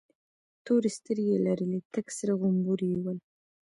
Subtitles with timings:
[0.65, 3.17] تورې سترگې يې لرلې، تک سره غمبوري یې ول.